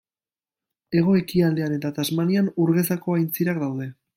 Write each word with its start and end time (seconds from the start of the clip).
Hego-ekialdean 0.99 1.77
eta 1.77 1.93
Tasmanian 1.99 2.51
ur 2.65 2.75
gezako 2.79 3.17
aintzirak 3.19 3.63
daude. 3.67 3.93